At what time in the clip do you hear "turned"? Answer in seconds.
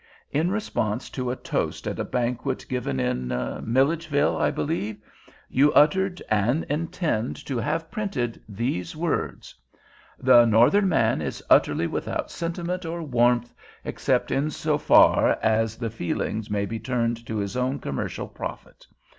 16.79-17.23